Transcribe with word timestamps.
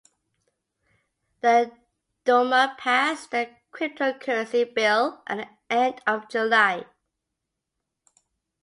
The 1.41 1.77
Duma 2.25 2.75
passed 2.79 3.29
the 3.29 3.51
cryptocurrency 3.71 4.73
bill 4.73 5.21
at 5.27 5.37
the 5.37 5.49
end 5.75 6.01
of 6.07 6.27
July. 6.27 6.85